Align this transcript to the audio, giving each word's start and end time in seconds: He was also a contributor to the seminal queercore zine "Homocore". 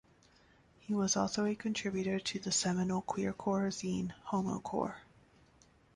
He 0.79 0.95
was 0.95 1.15
also 1.15 1.45
a 1.45 1.53
contributor 1.53 2.19
to 2.19 2.39
the 2.39 2.51
seminal 2.51 3.03
queercore 3.03 3.67
zine 3.69 4.13
"Homocore". 4.31 4.95